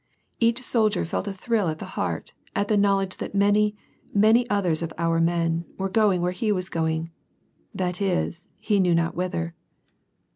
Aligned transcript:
Each 0.39 0.63
soldier 0.63 1.05
felt 1.05 1.27
a 1.27 1.31
thrill 1.31 1.67
at 1.67 1.77
the 1.77 1.85
heart 1.93 2.33
at 2.55 2.69
the 2.69 2.75
knowledge 2.75 3.17
that 3.17 3.35
many, 3.35 3.75
n^any 4.17 4.47
others 4.49 4.81
of 4.81 4.91
our 4.97 5.19
men 5.19 5.63
were 5.77 5.89
going 5.89 6.23
where 6.23 6.31
he 6.31 6.51
was 6.51 6.69
going: 6.69 7.11
that 7.75 8.01
is, 8.01 8.49
he 8.57 8.79
knew 8.79 8.95
not 8.95 9.13
whither. 9.13 9.53